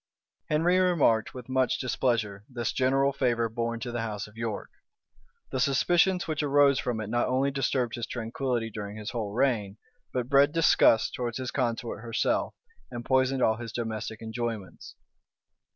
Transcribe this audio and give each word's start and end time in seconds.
Henry 0.49 0.79
remarked 0.79 1.35
with 1.35 1.47
much 1.47 1.77
displeasure 1.77 2.43
this 2.49 2.73
general 2.73 3.13
favor 3.13 3.47
borne 3.49 3.79
to 3.81 3.91
the 3.91 4.01
house 4.01 4.25
of 4.25 4.35
York. 4.35 4.71
The 5.51 5.59
suspicions 5.59 6.27
which 6.27 6.41
arose 6.41 6.79
from 6.79 6.99
it 6.99 7.07
not 7.07 7.27
only 7.27 7.51
disturbed 7.51 7.93
his 7.93 8.07
tranquillity 8.07 8.71
during 8.71 8.95
his 8.97 9.11
whole 9.11 9.31
reign, 9.31 9.77
but 10.11 10.27
bred 10.27 10.53
disgust 10.53 11.13
towards 11.13 11.37
his 11.37 11.51
consort 11.51 12.01
herself, 12.01 12.55
and 12.89 13.05
poisoned 13.05 13.43
all 13.43 13.57
his 13.57 13.71
domestic 13.71 14.23
enjoyments. 14.23 14.95